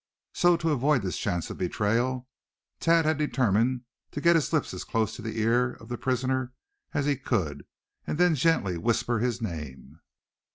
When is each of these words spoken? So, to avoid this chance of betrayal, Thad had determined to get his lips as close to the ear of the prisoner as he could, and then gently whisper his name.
So, 0.33 0.57
to 0.57 0.71
avoid 0.71 1.03
this 1.03 1.19
chance 1.19 1.51
of 1.51 1.59
betrayal, 1.59 2.27
Thad 2.79 3.05
had 3.05 3.19
determined 3.19 3.81
to 4.09 4.19
get 4.19 4.33
his 4.35 4.51
lips 4.51 4.73
as 4.73 4.83
close 4.83 5.15
to 5.15 5.21
the 5.21 5.39
ear 5.39 5.73
of 5.73 5.89
the 5.89 5.97
prisoner 5.99 6.53
as 6.91 7.05
he 7.05 7.15
could, 7.15 7.67
and 8.07 8.17
then 8.17 8.33
gently 8.33 8.79
whisper 8.79 9.19
his 9.19 9.43
name. 9.43 9.99